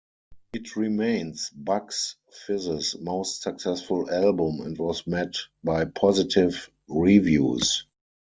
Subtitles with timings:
[0.53, 2.15] It remains Bucks
[2.47, 7.85] Fizz's most successful album and was met by positive reviews.